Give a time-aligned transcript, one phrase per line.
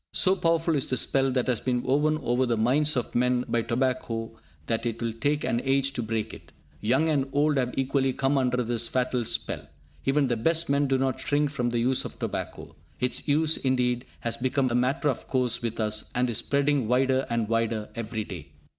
[0.13, 3.61] So powerful is the spell that has been woven over the minds of men by
[3.61, 4.31] tobacco
[4.65, 6.51] that it will take an age to break it.
[6.79, 9.67] Young and old have equally come under this fatal spell.
[10.05, 12.75] Even the best men do not shrink from the use of tobacco.
[12.99, 17.27] Its use, indeed, has become a matter of course with us, and is spreading wider
[17.29, 18.53] and wider every day.